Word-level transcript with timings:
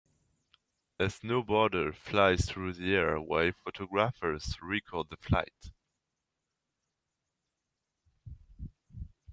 A 0.99 1.03
snowboarder 1.09 1.93
flies 1.93 2.47
through 2.49 2.73
the 2.73 2.95
air 2.95 3.19
while 3.21 3.51
photographers 3.51 4.59
record 4.59 5.11
the 5.11 5.15
flight. 5.15 5.71